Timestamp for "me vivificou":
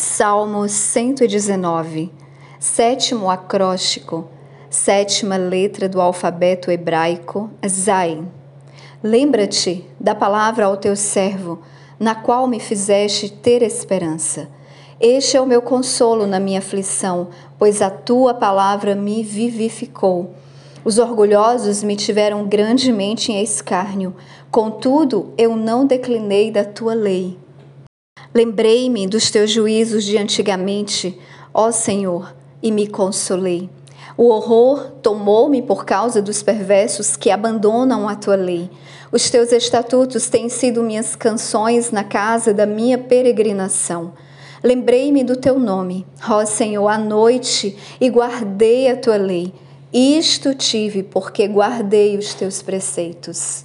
18.94-20.32